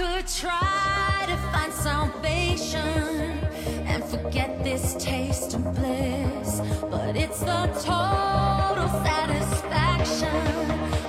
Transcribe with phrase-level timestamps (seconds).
[0.00, 3.44] could try to find salvation
[3.84, 10.99] and forget this taste of bliss, but it's the total satisfaction.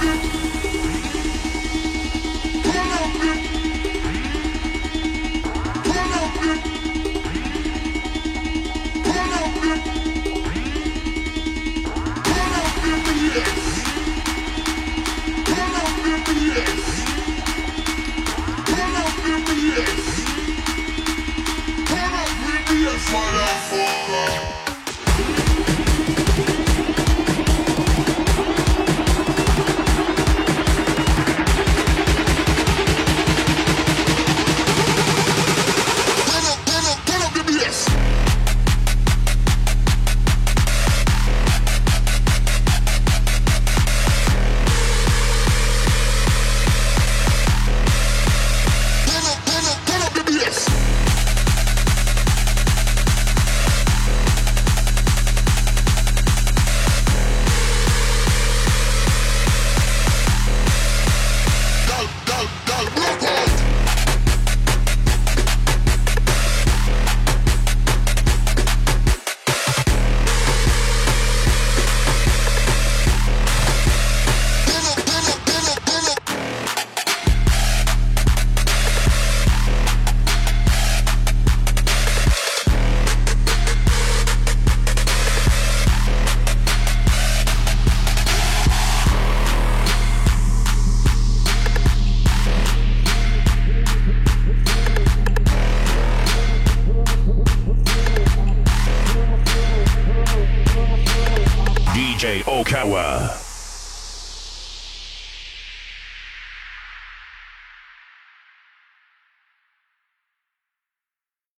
[0.00, 0.79] Thank you.